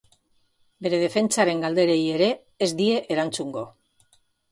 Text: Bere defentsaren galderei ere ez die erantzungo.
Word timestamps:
Bere 0.85 0.99
defentsaren 1.01 1.61
galderei 1.65 1.97
ere 2.13 2.29
ez 2.67 2.69
die 2.81 2.89
erantzungo. 3.17 3.63